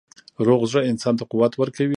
روغ 0.47 0.61
زړه 0.71 0.81
انسان 0.91 1.13
ته 1.19 1.23
قوت 1.31 1.53
ورکوي. 1.57 1.89